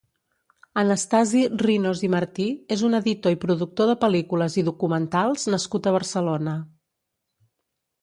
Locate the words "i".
2.07-2.09, 3.37-3.41, 4.63-4.67